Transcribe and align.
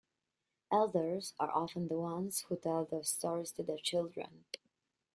Elders 0.71 1.35
are 1.39 1.51
often 1.51 1.87
the 1.87 1.93
ones 1.99 2.45
who 2.49 2.57
tell 2.57 2.83
these 2.83 3.09
stories 3.09 3.51
to 3.51 3.61
the 3.61 3.77
children. 3.77 4.45